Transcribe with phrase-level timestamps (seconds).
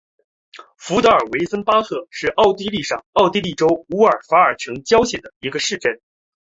[0.79, 6.01] 福德尔魏森巴赫是奥地利上奥地利州乌尔法尔城郊县的一个市镇。